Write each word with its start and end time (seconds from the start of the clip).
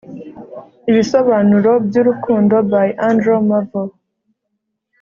"ibisobanuro 0.89 1.71
by'urukundo" 1.85 2.55
by 2.71 2.87
andrew 3.09 3.39
marvell 3.49 3.89